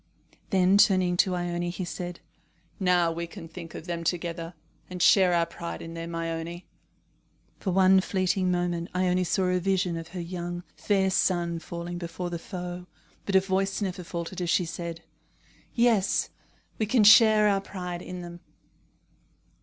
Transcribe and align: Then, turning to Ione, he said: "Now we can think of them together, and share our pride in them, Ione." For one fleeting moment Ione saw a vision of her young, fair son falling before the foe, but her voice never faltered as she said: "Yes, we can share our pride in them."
Then, 0.49 0.79
turning 0.79 1.15
to 1.17 1.35
Ione, 1.35 1.69
he 1.69 1.85
said: 1.85 2.21
"Now 2.79 3.11
we 3.11 3.27
can 3.27 3.47
think 3.47 3.75
of 3.75 3.85
them 3.85 4.03
together, 4.03 4.55
and 4.89 4.99
share 4.99 5.31
our 5.31 5.45
pride 5.45 5.79
in 5.79 5.93
them, 5.93 6.15
Ione." 6.15 6.65
For 7.59 7.69
one 7.69 8.01
fleeting 8.01 8.49
moment 8.49 8.89
Ione 8.95 9.23
saw 9.23 9.43
a 9.43 9.59
vision 9.59 9.97
of 9.97 10.07
her 10.07 10.19
young, 10.19 10.63
fair 10.75 11.11
son 11.11 11.59
falling 11.59 11.99
before 11.99 12.31
the 12.31 12.39
foe, 12.39 12.87
but 13.27 13.35
her 13.35 13.41
voice 13.41 13.79
never 13.79 14.03
faltered 14.03 14.41
as 14.41 14.49
she 14.49 14.65
said: 14.65 15.03
"Yes, 15.75 16.31
we 16.79 16.87
can 16.87 17.03
share 17.03 17.47
our 17.47 17.61
pride 17.61 18.01
in 18.01 18.21
them." 18.21 18.39